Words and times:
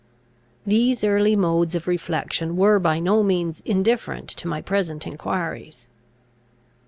These 0.65 1.03
early 1.03 1.35
modes 1.35 1.75
of 1.75 1.85
reflection 1.85 2.57
were 2.57 2.79
by 2.79 2.99
no 2.99 3.21
means 3.21 3.61
indifferent 3.65 4.29
to 4.29 4.47
my 4.47 4.59
present 4.59 5.05
enquiries. 5.05 5.87